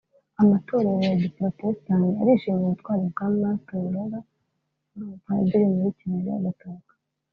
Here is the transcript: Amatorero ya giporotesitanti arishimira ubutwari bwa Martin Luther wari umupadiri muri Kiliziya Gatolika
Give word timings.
Amatorero 0.41 0.97
ya 1.07 1.15
giporotesitanti 1.21 2.11
arishimira 2.21 2.65
ubutwari 2.67 3.03
bwa 3.11 3.27
Martin 3.39 3.83
Luther 3.93 4.23
wari 4.87 5.01
umupadiri 5.01 5.65
muri 5.73 5.95
Kiliziya 5.97 6.45
Gatolika 6.45 6.93